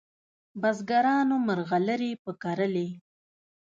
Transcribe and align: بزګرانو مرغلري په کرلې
بزګرانو 0.61 1.35
مرغلري 1.47 2.11
په 2.23 2.31
کرلې 2.43 2.87